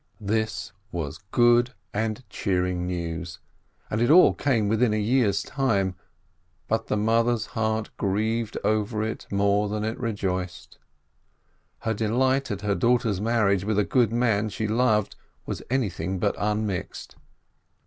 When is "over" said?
8.63-9.03